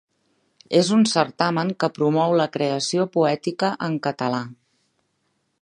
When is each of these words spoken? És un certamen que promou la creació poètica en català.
És 0.79 0.87
un 0.95 1.03
certamen 1.11 1.73
que 1.83 1.91
promou 1.99 2.35
la 2.41 2.49
creació 2.57 3.07
poètica 3.19 3.73
en 3.89 4.03
català. 4.09 4.45